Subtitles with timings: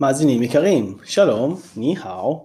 [0.00, 2.44] מאזינים יקרים, שלום, ני-האו.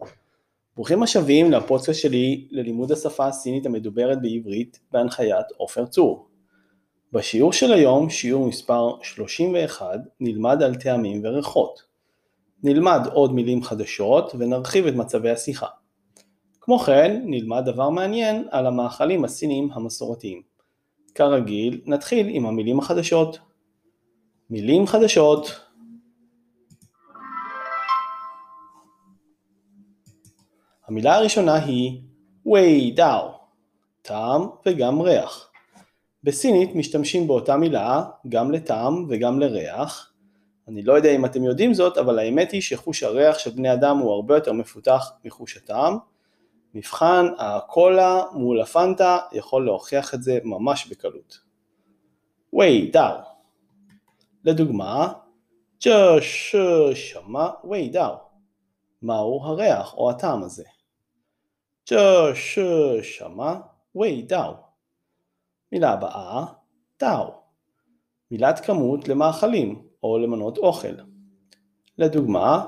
[0.76, 6.28] ברוכים השבים לפודקאסט שלי ללימוד השפה הסינית המדוברת בעברית בהנחיית עופר צור.
[7.14, 11.84] בשיעור של היום, שיעור מספר 31, נלמד על טעמים וריחות.
[12.64, 15.68] נלמד עוד מילים חדשות ונרחיב את מצבי השיחה.
[16.62, 20.42] כמו כן, נלמד דבר מעניין על המאכלים הסינים המסורתיים.
[21.16, 23.40] כרגיל, נתחיל עם המילים החדשות.
[24.50, 25.71] מילים חדשות
[30.92, 32.02] המילה הראשונה היא
[32.46, 33.32] ווי דאו,
[34.02, 35.52] טעם וגם ריח.
[36.24, 40.14] בסינית משתמשים באותה מילה גם לטעם וגם לריח.
[40.68, 43.98] אני לא יודע אם אתם יודעים זאת, אבל האמת היא שחוש הריח של בני אדם
[43.98, 45.98] הוא הרבה יותר מפותח מחוש הטעם.
[46.74, 51.40] מבחן הקולה מול הפנטה יכול להוכיח את זה ממש בקלות.
[52.54, 53.18] ווי דאו.
[54.46, 55.14] לדוגמה,
[55.86, 56.22] ג'ה
[56.94, 58.16] שמה ווי דאו.
[59.02, 60.64] מהו הריח או הטעם הזה?
[61.85, 64.67] 这是什么味道?
[65.73, 66.45] מילה הבאה,
[66.97, 67.31] טאו,
[68.31, 70.97] מילת כמות למאכלים או למנות אוכל.
[71.99, 72.67] לדוגמה,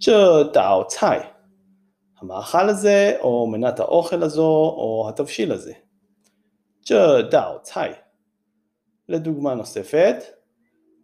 [0.00, 1.20] 这道菜,
[2.18, 5.72] המאכל הזה או מנת האוכל הזו או התבשיל הזה.
[6.84, 7.94] 这道菜.
[9.08, 10.22] לדוגמה נוספת,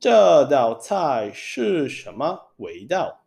[0.01, 3.20] 这道菜是什么味道?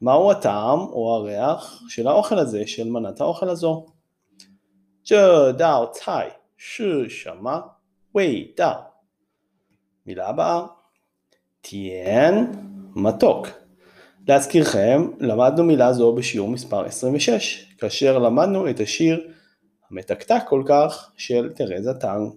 [0.00, 3.86] מהו הטעם או הריח של האוכל הזה, של מנת האוכל הזו.
[5.04, 7.76] 这道菜是什么
[8.12, 8.94] 味道?
[10.06, 10.66] מילה הבאה,
[11.60, 12.52] תיאן
[12.96, 13.48] מתוק.
[14.28, 19.30] להזכירכם, למדנו מילה זו בשיעור מספר 26, כאשר למדנו את השיר
[19.90, 22.32] המתקתק כל כך של תרזה טאנג.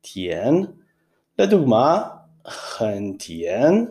[0.00, 0.54] תיאן,
[1.38, 2.08] לדוגמה,
[2.46, 3.84] חנטיאן,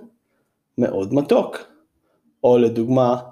[0.77, 1.57] מאוד מתוק.
[2.44, 3.22] או לדוגמה,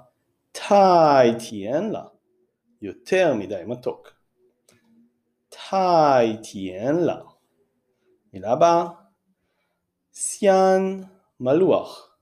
[0.51, 2.03] טאי תיאן לה,
[2.81, 4.13] יותר מדי מתוק.
[5.49, 7.21] טאי תיאן לה.
[8.33, 8.87] מילה הבאה,
[10.13, 11.01] סיאן
[11.39, 12.17] מלוח.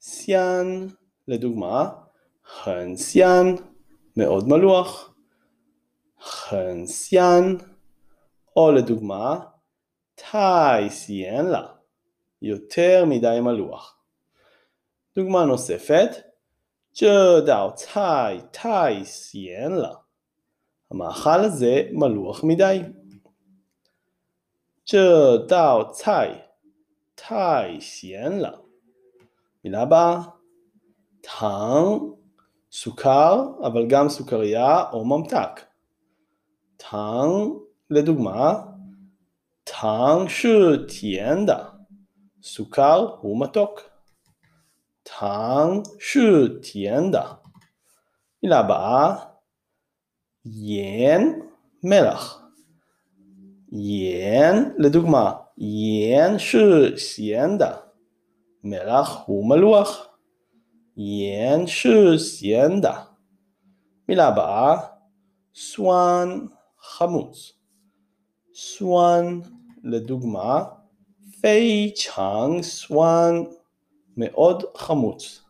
[0.00, 0.86] סיאן,
[1.28, 1.90] לדוגמה,
[2.44, 3.54] חן סיאן,
[4.16, 5.14] מאוד מלוח.
[6.20, 7.56] חן סיאן,
[8.56, 9.40] או לדוגמה,
[10.14, 11.66] טאי סיאן לה,
[12.42, 13.99] יותר מדי מלוח.
[15.15, 16.09] דוגמה נוספת,
[16.95, 20.05] 这道菜太咸了.
[20.91, 22.83] המאכל הזה מלוח מדי.
[24.85, 26.51] 这道菜
[27.17, 28.61] 太咸了.
[29.65, 30.21] מילה הבאה,
[31.21, 32.13] טעם,
[32.71, 35.61] סוכר, אבל גם סוכריה או ממתק.
[36.77, 38.61] טעם, לדוגמה,
[39.63, 41.71] טעם 是甜的,
[42.43, 43.88] סוכר הוא מתוק.
[45.03, 47.39] 糖是甜的.
[48.43, 49.15] מילה הבאה,
[50.45, 51.41] ין,
[51.83, 52.41] מלח.
[53.71, 57.77] ין, לדוגמה, ין 是咸的.
[58.63, 60.07] מלח הוא מלוח.
[60.97, 62.93] ין 是咸的.
[64.09, 64.77] מילה הבאה,
[65.55, 66.47] סואן,
[66.79, 67.53] חמוץ.
[68.53, 69.39] סואן,
[69.83, 70.75] לדוגמה,
[71.41, 73.45] 非常酸
[74.16, 75.44] מאוד חמוץ.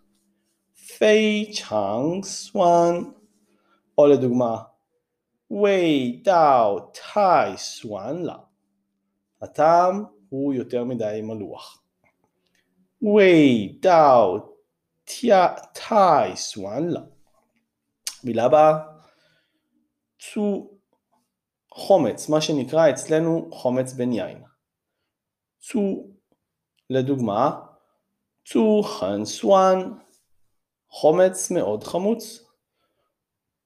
[0.98, 2.94] פי צ'אנג סואן,
[3.98, 4.62] או לדוגמה,
[5.50, 8.36] ווי דאו טאי סואן לה.
[9.42, 11.82] הטעם הוא יותר מדי מלוח.
[13.02, 14.38] ווי דאו
[15.72, 17.00] טאי סואן לה.
[18.24, 18.78] מילה הבאה,
[20.18, 20.70] צו
[21.72, 24.42] חומץ, מה שנקרא אצלנו חומץ בן יין.
[25.60, 26.06] צו,
[26.90, 27.60] לדוגמה,
[28.52, 29.92] צו חן חנסואן,
[30.88, 32.44] חומץ מאוד חמוץ.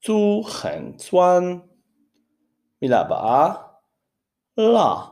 [0.03, 1.59] צו חן חנסואן.
[2.81, 3.53] מילה הבאה,
[4.59, 5.07] רע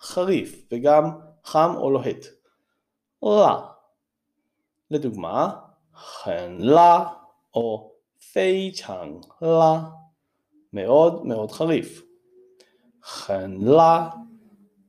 [0.00, 1.10] חריף, וגם
[1.44, 2.24] חם או לוהט.
[3.24, 3.72] רע
[4.90, 5.60] לדוגמה,
[5.94, 7.06] חן לה,
[7.54, 7.92] או
[8.32, 9.80] פי צ'אנג לה,
[10.72, 12.02] מאוד מאוד חריף.
[13.02, 14.10] חן לה,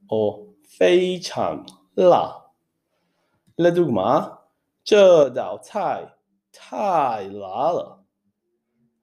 [0.09, 0.47] או
[0.77, 2.44] פי צ'אנג לה.
[3.56, 4.40] לדוגמה,
[4.84, 6.14] 这道菜
[6.52, 8.00] 太辣了.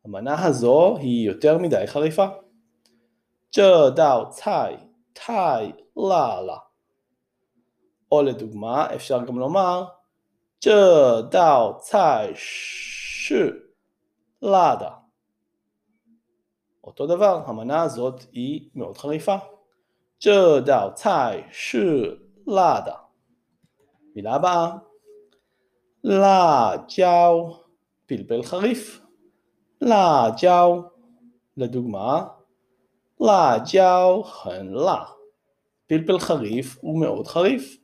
[0.04, 2.28] המנה הזו היא יותר מדי חריפה.
[3.52, 6.72] 这道菜太辣了.
[8.12, 9.88] או לדוגמה, אפשר גם לומר
[10.60, 13.74] 这道菜是
[14.40, 14.92] 辣的.
[16.84, 19.38] אותו דבר, המנה הזאת היא מאוד חריפה.
[20.20, 23.01] 这道菜是辣的.
[24.17, 24.71] מילה הבאה,
[26.05, 27.57] לה ג'או,
[28.07, 29.01] פלפל חריף.
[29.81, 30.83] לה ג'או,
[31.57, 32.29] לדוגמה,
[33.21, 35.05] לה ג'או חן לה.
[35.87, 37.77] פלפל חריף הוא מאוד חריף.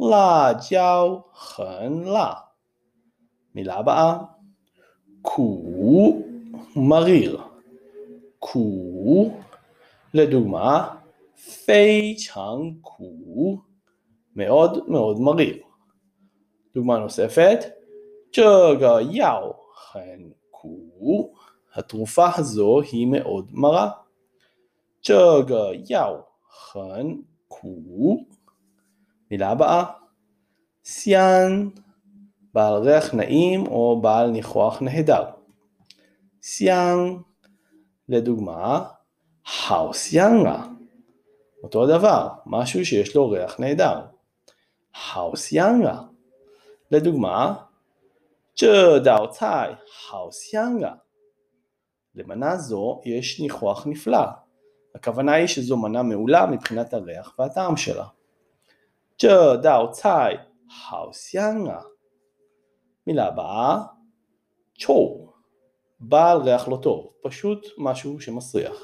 [0.00, 2.32] לה ג'או חן לה.
[3.54, 4.18] מילה הבאה,
[5.22, 6.22] קו
[6.76, 7.40] מריר.
[8.38, 9.30] קו,
[10.14, 10.94] לדוגמה,
[11.64, 13.69] פי צ'אנג קו,
[14.40, 15.56] מאוד מאוד מריר.
[16.74, 17.58] דוגמה נוספת,
[18.32, 21.32] צ'גה יאו חנקו,
[21.74, 23.90] התרופה הזו היא מאוד מרה.
[25.02, 26.16] צ'גה יאו
[26.50, 28.24] חנקו,
[29.30, 29.84] מילה הבאה,
[30.84, 31.68] סיאן,
[32.54, 35.24] בעל ריח נעים או בעל ניחוח נהדר.
[36.42, 37.16] סיאן,
[38.08, 38.84] לדוגמה,
[39.68, 40.62] האוסיאנגה,
[41.62, 44.09] אותו הדבר, משהו שיש לו ריח נהדר.
[44.93, 46.01] האוסיאנגה,
[46.91, 47.65] לדוגמה,
[48.55, 50.95] 这道菜好香啊
[52.15, 54.17] למנה זו יש ניחוח נפלא.
[54.95, 58.05] הכוונה היא שזו מנה מעולה מבחינת הריח והטעם שלה.
[59.17, 60.37] 这道菜
[60.69, 61.83] 好香啊
[63.07, 63.83] מילה הבאה,
[64.79, 65.27] צ'ו,
[65.99, 68.77] בעל ריח לא טוב, פשוט משהו שמסריח.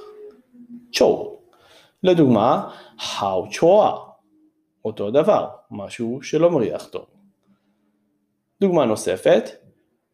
[0.93, 1.39] צ'ו.
[2.03, 2.75] לדוגמה,
[3.19, 4.04] האו צ'ואה,
[4.86, 7.06] אותו דבר, משהו שלא מריח טוב.
[8.60, 9.44] דוגמה נוספת,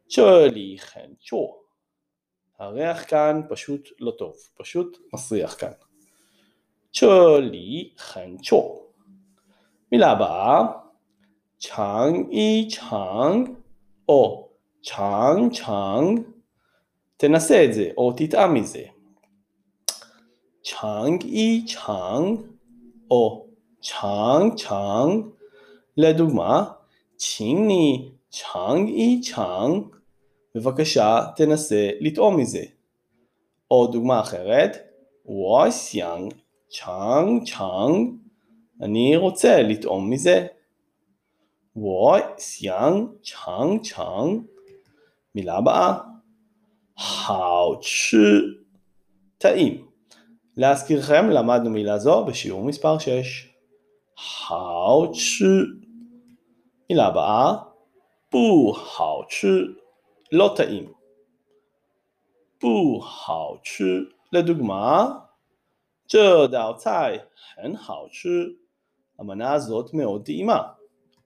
[0.09, 1.57] צ'ולי חן צ'ו.
[2.59, 5.73] הריח כאן פשוט לא טוב, פשוט מסריח כאן.
[6.93, 8.83] צ'ולי חן צ'ו.
[9.93, 10.67] מילה הבאה,
[11.61, 13.51] 尝一尝
[14.09, 14.49] או
[14.83, 16.21] 尝尝,
[17.17, 18.85] תנסה את זה או תטעם מזה.
[20.65, 22.41] 尝一尝
[23.11, 23.52] או
[23.83, 25.29] 尝尝
[25.97, 26.65] לדוגמה,
[27.17, 29.85] 请你尝一尝,
[30.55, 32.63] בבקשה תנסה לטעום מזה.
[33.71, 34.77] או דוגמה אחרת,
[35.27, 36.35] 我想
[36.71, 38.15] 尝尝,
[38.81, 40.47] אני רוצה לטעום מזה.
[41.77, 44.43] 我想尝尝,
[45.35, 45.95] מילה הבאה,
[46.99, 48.17] האו צ'י,
[49.39, 49.87] טעים.
[50.57, 53.52] להזכירכם, למדנו מילה זו בשיעור מספר 6.
[54.16, 55.66] 好吃
[56.90, 57.58] מילה הבאה
[58.30, 59.76] 不好吃
[60.32, 60.94] לא טעים
[62.60, 65.28] 不好吃 לדוגמה
[66.08, 68.56] 这道菜很好吃
[69.20, 70.74] המנה הזאת מאוד טעימה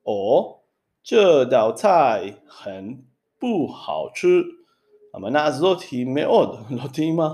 [0.05, 0.61] או
[1.03, 3.05] 这道菜很
[3.39, 4.61] 不好吃
[5.13, 7.33] המנה הזאת היא מאוד לא טעימה.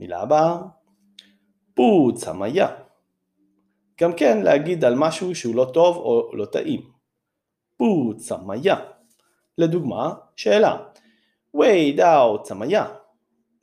[0.00, 0.58] מילה הבאה,
[1.74, 2.68] פו צמיה.
[4.01, 6.81] גם כן להגיד על משהו שהוא לא טוב או לא טעים.
[7.77, 8.75] פו צמיה.
[9.57, 10.77] לדוגמה, שאלה,
[11.53, 12.85] ווי דאו צמיה.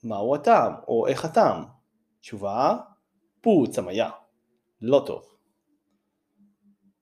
[0.04, 1.64] מהו הטעם או איך הטעם?
[2.20, 2.76] תשובה,
[3.40, 4.10] פו צמיה.
[4.80, 5.22] לא טוב.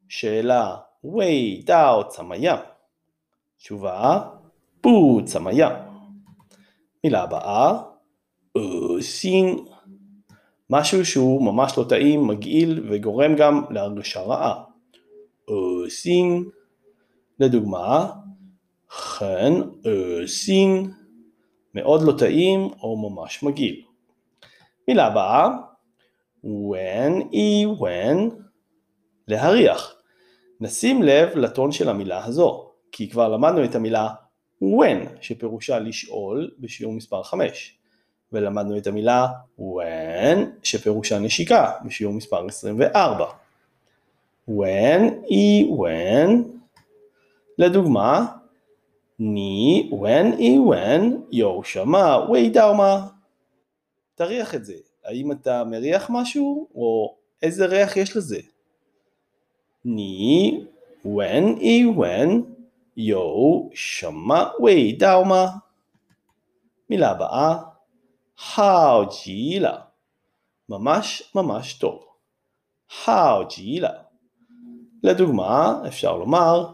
[0.09, 2.57] שאלה, ווי דאו צמיה.
[3.57, 4.31] תשובה,
[4.81, 5.87] פו צמיה.
[7.05, 7.83] מילה הבאה,
[8.55, 9.65] אוסין.
[10.75, 14.65] משהו שהוא ממש לא טעים, מגעיל וגורם גם להרגשה רעה.
[15.49, 16.45] אוסין.
[17.41, 18.11] לדוגמה,
[18.91, 19.53] חן
[20.23, 20.91] אוסין.
[21.75, 23.83] מאוד לא טעים או ממש מגעיל.
[24.89, 25.49] מילה הבאה,
[26.45, 28.31] ון אי ון.
[29.29, 29.95] להריח.
[30.61, 34.09] נשים לב לטון של המילה הזו, כי כבר למדנו את המילה
[34.63, 37.79] when שפירושה לשאול בשיעור מספר 5,
[38.33, 39.27] ולמדנו את המילה
[39.61, 43.27] when שפירושה נשיקה בשיעור מספר 24.
[44.51, 46.31] when היא when
[47.59, 48.27] לדוגמה
[49.19, 53.07] ני when היא when יו שמע ווי דרמה.
[54.15, 54.75] תריח את זה
[55.05, 58.41] האם אתה מריח משהו או איזה ריח יש לזה
[59.85, 60.61] ני
[61.05, 62.31] when היא when
[62.97, 65.47] יו שמע ווי דרמה.
[66.91, 67.72] מילה הבאה
[68.42, 69.94] 好极了
[70.70, 72.04] ממש ממש טוב.
[72.90, 74.08] 好极了
[75.04, 76.74] לדוגמה, אפשר לומר,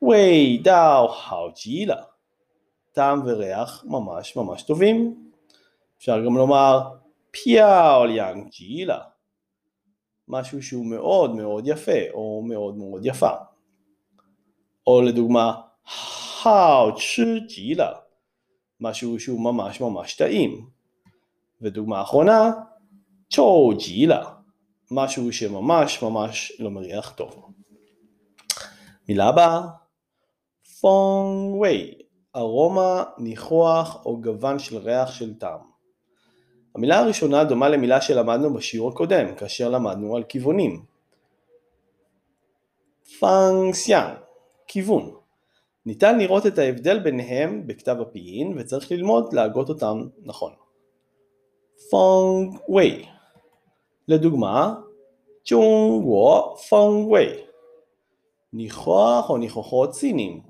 [0.00, 2.10] 味道好极了
[2.92, 5.30] טעם וריח ממש ממש טובים.
[5.98, 6.98] אפשר גם לומר,
[7.32, 9.10] 漂亮极了
[10.28, 13.30] משהו שהוא מאוד מאוד יפה או מאוד מאוד יפה.
[14.86, 15.60] או לדוגמה,
[16.42, 17.92] האו צ'י ג'ילה,
[18.80, 20.73] משהו שהוא ממש ממש טעים.
[21.65, 22.51] ודוגמה אחרונה,
[23.29, 24.23] 臭极了,
[24.91, 27.51] משהו שממש ממש לא מריח טוב.
[29.09, 29.61] מילה הבאה,
[30.81, 31.93] 风味,
[32.35, 35.59] ארומה, ניחוח או גוון של ריח של טעם.
[36.75, 40.85] המילה הראשונה דומה למילה שלמדנו בשיעור הקודם, כאשר למדנו על כיוונים.
[43.19, 44.17] 方向,
[44.67, 45.11] כיוון.
[45.85, 50.64] ניתן לראות את ההבדל ביניהם בכתב הפיין וצריך ללמוד להגות אותם נכון.
[51.90, 53.06] פונג ווי
[54.08, 54.74] לדוגמה,
[55.44, 57.26] צ'ונג וו פונג ווי
[58.52, 60.40] ניחוח או ניחוחות סינים.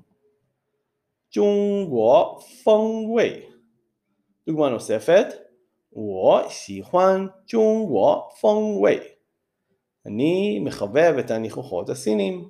[1.31, 3.45] צ'ונג וו פונג ווי
[4.47, 5.25] דוגמה נוספת,
[5.93, 8.97] וו סיחואן צ'ונג וו פונג ווי
[10.05, 12.49] אני מחבב את הניחוחות הסינים.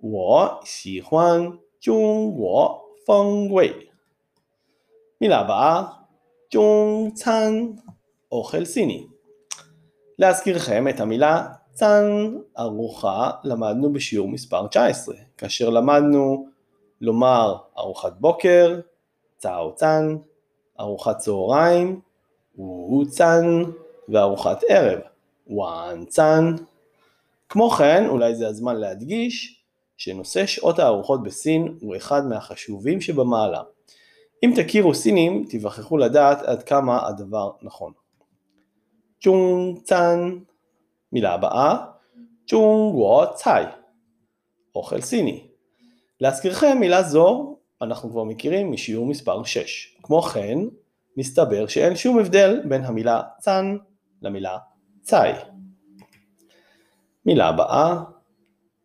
[0.00, 3.88] 我喜欢中国风味。
[5.20, 5.84] מילה הבאה,
[6.53, 7.67] צ'ונג צאן,
[8.31, 9.07] אוכל סיני.
[10.19, 16.47] להזכירכם את המילה צאן, ארוחה, למדנו בשיעור מספר 19, כאשר למדנו
[17.01, 18.79] לומר ארוחת בוקר,
[19.37, 20.17] צאו צאן,
[20.79, 21.99] ארוחת צהריים,
[22.57, 23.63] וו צאן,
[24.09, 24.99] וארוחת ערב,
[25.47, 26.55] וואן צאן.
[27.49, 29.61] כמו כן, אולי זה הזמן להדגיש
[29.97, 33.61] שנושא שעות הארוחות בסין הוא אחד מהחשובים שבמעלה.
[34.43, 37.93] אם תכירו סינים, תיווכחו לדעת עד כמה הדבר נכון.
[39.21, 40.39] צ'ונג צאן
[41.11, 41.85] מילה הבאה,
[42.47, 43.63] צ'ונג וו צאי
[44.75, 45.47] אוכל סיני.
[46.21, 49.97] להזכירכם, מילה זו אנחנו כבר מכירים משיעור מספר 6.
[50.03, 50.59] כמו כן,
[51.17, 53.77] מסתבר שאין שום הבדל בין המילה צאן
[54.21, 54.57] למילה
[55.01, 55.31] צאי.
[57.25, 58.03] מילה הבאה,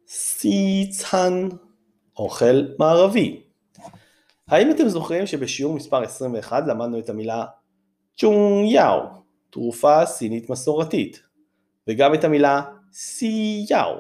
[0.06, 1.48] סי צאן,
[2.16, 3.48] אוכל מערבי.
[4.49, 7.45] האם אתם זוכרים שבשיעור מספר 21 למדנו את המילה
[8.17, 9.00] צ'ונג יאו,
[9.50, 11.23] תרופה סינית מסורתית,
[11.88, 12.62] וגם את המילה
[12.93, 13.97] סי יאו,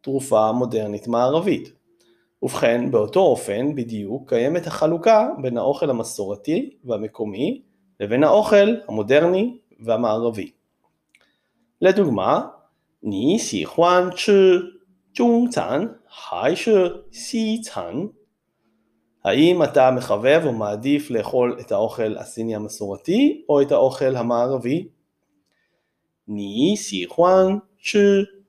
[0.00, 1.72] תרופה מודרנית מערבית.
[2.42, 7.62] ובכן, באותו אופן בדיוק קיימת החלוקה בין האוכל המסורתי והמקומי
[8.00, 10.50] לבין האוכל המודרני והמערבי.
[11.80, 12.46] לדוגמה,
[13.02, 14.66] ני סי חואן צ'ו
[15.14, 16.52] צ'ונג צאן, חי
[17.12, 18.06] שי צאן
[19.23, 24.89] האם אתה מחבב או מעדיף לאכול את האוכל הסיני המסורתי או את האוכל המערבי?
[26.27, 28.47] 你喜欢吃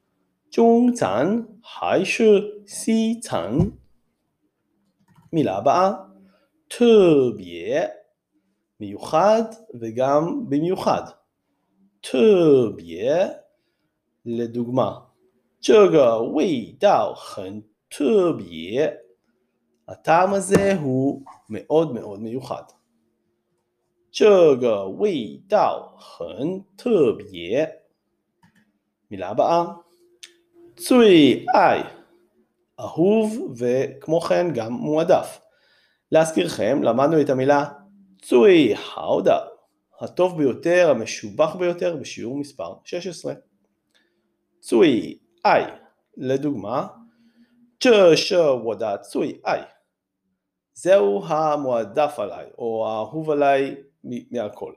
[0.50, 3.72] 中餐还是西餐?
[5.32, 5.92] מילה הבאה
[6.68, 7.86] 特别
[8.80, 9.42] מיוחד
[9.80, 11.02] וגם במיוחד
[12.02, 13.42] 特别
[14.24, 15.06] לדוגמה
[15.60, 19.06] 这个味道很特别.
[19.90, 22.62] הטעם הזה הוא מאוד מאוד מיוחד.
[24.12, 27.68] 这个味道很特别.
[29.10, 29.66] מילה הבאה,
[30.76, 31.82] 最爱,
[32.80, 35.40] אהוב וכמו כן גם מועדף.
[36.12, 37.64] להזכירכם, למדנו את המילה
[38.22, 39.48] 最好的,
[40.00, 43.34] הטוב ביותר, המשובח ביותר, בשיעור מספר 16.
[44.60, 45.62] 最 I,
[46.16, 46.88] לדוגמה,
[47.78, 49.76] 这是我的最爱.
[50.74, 53.76] זהו המועדף עליי, או האהוב עליי
[54.30, 54.72] מהכל.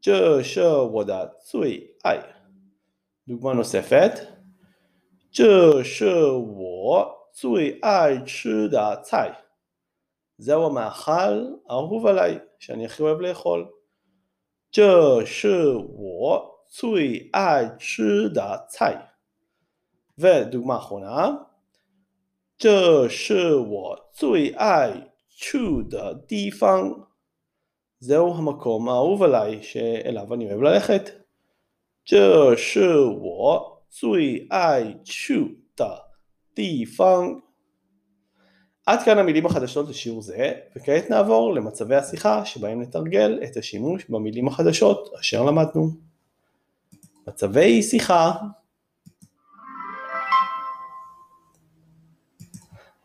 [0.00, 2.20] 这是我的最爱.
[3.26, 4.12] דוגמה נוספת,
[5.32, 9.32] 这是我最爱吃的菜.
[10.38, 13.68] זהו המאכל האהוב עליי, שאני הכי אוהב לאכול.
[14.70, 19.08] 这是我最爱吃的菜。
[20.18, 21.36] ודוגמה אחרונה,
[22.58, 27.06] 这是我最爱去的地方.
[28.00, 31.10] זהו המקום האהוב עליי שאליו אני אוהב ללכת.
[32.04, 36.10] 这是我最爱去的
[36.54, 37.40] 地方.
[38.86, 44.48] עד כאן המילים החדשות לשיעור זה, וכעת נעבור למצבי השיחה שבהם נתרגל את השימוש במילים
[44.48, 45.90] החדשות אשר למדנו.
[47.28, 48.32] מצבי שיחה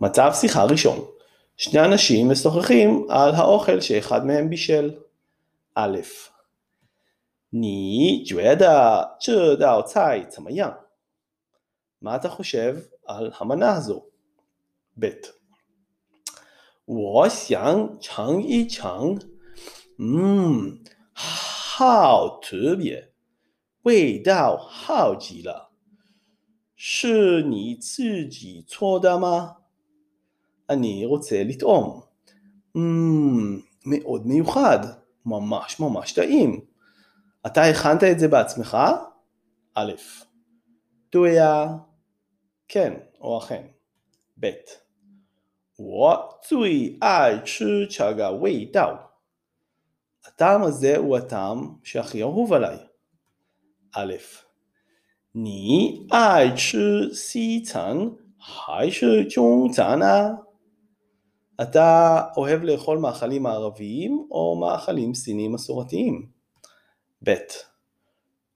[0.02, 1.06] מצב שיחה ראשון
[1.58, 4.96] שני אנשים משוחחים על האוכל שאחד מהם בישל.
[5.76, 5.88] א.
[7.56, 10.74] 你觉得这道菜怎么样?
[12.02, 14.06] מה אתה חושב על המנה הזו?
[15.00, 15.12] ב.
[16.86, 19.18] 我想尝一尝，
[20.00, 20.84] 嗯，
[21.14, 23.14] 好特别，
[23.84, 25.70] 味道好极了，
[26.76, 29.57] 是你自己做的吗？
[30.70, 32.02] אני רוצה לטעום.
[32.78, 32.80] Mm,
[33.86, 34.80] מאוד מיוחד,
[35.26, 36.66] ממש ממש טעים.
[37.46, 38.78] אתה הכנת את זה בעצמך?
[39.76, 39.92] א',
[41.12, 41.68] דויה,
[42.68, 43.64] כן או אכן.
[44.40, 44.52] ב',
[45.76, 49.10] 我最爱吃这个味道.
[50.26, 52.78] הטעם הזה הוא הטעם שהכי אהוב עליי.
[53.96, 54.14] א',
[55.36, 60.38] 你爱吃西餐还是中餐啊?
[61.62, 66.28] אתה אוהב לאכול מאכלים מערביים או מאכלים סינים מסורתיים?
[67.26, 67.36] ב.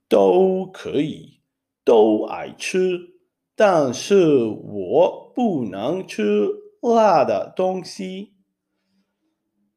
[0.10, 1.42] 都可以，
[1.84, 3.14] 都爱吃，
[3.58, 6.48] 但是我不能吃
[6.82, 8.32] 辣的东西.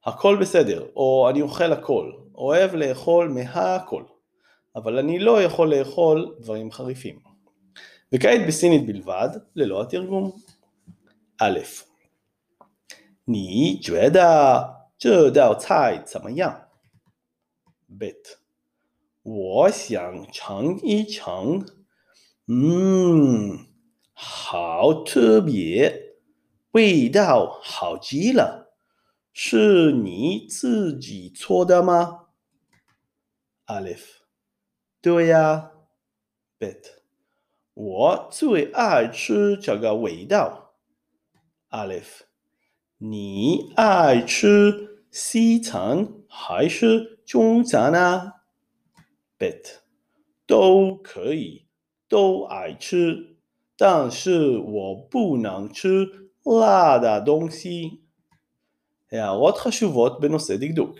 [0.04, 4.04] הכל בסדר, או אני אוכל הכל, אוהב לאכול מהכל,
[4.76, 7.18] אבל אני לא יכול לאכול דברים חריפים.
[8.12, 10.30] וכעת בסינית בלבד, ללא התרגום.
[11.40, 11.58] א'
[13.27, 16.69] 你觉得这道菜怎么样
[17.89, 18.37] ？Bet，
[19.23, 21.65] 我想尝一尝。
[22.47, 23.65] 嗯，
[24.13, 26.17] 好特别，
[26.73, 28.75] 味道好极了。
[29.33, 32.27] 是你自己做的吗
[33.65, 34.03] ？Alif，
[35.01, 35.71] 对呀。
[36.59, 36.83] Bet，
[37.73, 40.75] 我最爱吃这个味道。
[41.71, 42.24] Alif。
[43.04, 48.42] 你爱吃西餐还是中餐啊？
[49.38, 49.78] Bet
[50.46, 51.66] 都可以，
[52.08, 53.36] 都爱吃，
[53.76, 58.00] 但是我不能吃辣的东西。
[59.12, 60.96] הערות חשובות בנושא דקדוק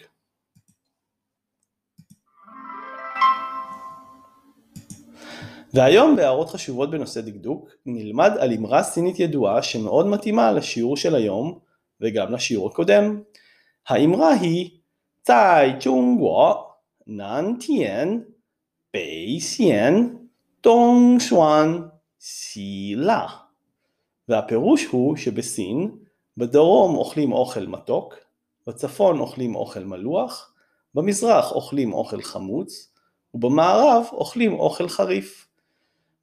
[5.75, 11.59] והיום בהערות חשובות בנושא דקדוק נלמד על אמרה סינית ידועה שמאוד מתאימה לשיעור של היום
[12.02, 13.22] וגם לשיעור הקודם.
[13.88, 14.70] האמרה היא,
[15.22, 16.54] צאי צ'ונג וו
[17.08, 18.20] נאן טיאן,
[18.92, 20.16] פי סיאן,
[20.62, 21.82] טונג שואן,
[22.20, 23.28] סילה.
[24.30, 25.92] והפירוש הוא שבסין,
[26.38, 28.16] בדרום אוכלים אוכל מתוק,
[28.68, 30.54] בצפון אוכלים אוכל מלוח,
[30.96, 32.94] במזרח אוכלים אוכל חמוץ,
[33.34, 35.48] ובמערב אוכלים אוכל חריף.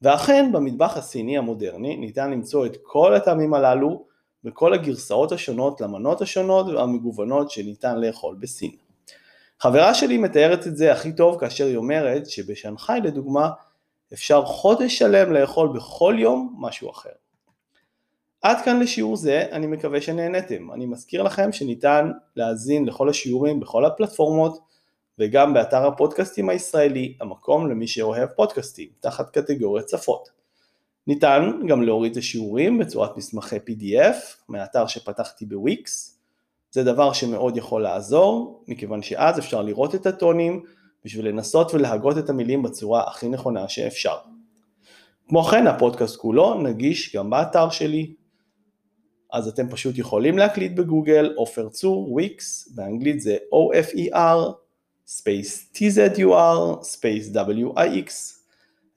[0.03, 4.05] ואכן במטבח הסיני המודרני ניתן למצוא את כל הטעמים הללו
[4.45, 8.71] בכל הגרסאות השונות למנות השונות והמגוונות שניתן לאכול בסין.
[9.61, 13.51] חברה שלי מתארת את זה הכי טוב כאשר היא אומרת שבשנגחאי לדוגמה
[14.13, 17.11] אפשר חודש שלם לאכול בכל יום משהו אחר.
[18.43, 20.73] עד כאן לשיעור זה, אני מקווה שנהנתם.
[20.73, 24.59] אני מזכיר לכם שניתן להאזין לכל השיעורים בכל הפלטפורמות
[25.19, 30.42] וגם באתר הפודקאסטים הישראלי, המקום למי שאוהב פודקאסטים, תחת קטגוריית שפות.
[31.07, 34.17] ניתן גם להוריד את השיעורים בצורת מסמכי PDF
[34.49, 36.19] מהאתר שפתחתי בוויקס.
[36.71, 40.63] זה דבר שמאוד יכול לעזור, מכיוון שאז אפשר לראות את הטונים
[41.05, 44.17] בשביל לנסות ולהגות את המילים בצורה הכי נכונה שאפשר.
[45.29, 48.15] כמו כן הפודקאסט כולו נגיש גם באתר שלי,
[49.33, 54.53] אז אתם פשוט יכולים להקליד בגוגל עופר צור וויקס, באנגלית זה O-F-E-R,
[55.07, 58.42] space T-Z-U-R, space W-I-X.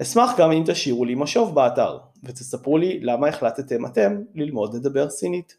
[0.02, 5.58] אשמח גם אם תשאירו לי משוב באתר, ותספרו לי למה החלטתם אתם ללמוד לדבר סינית.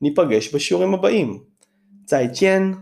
[0.00, 1.42] ניפגש בשיעורים הבאים.
[2.04, 2.74] צאי צ'יין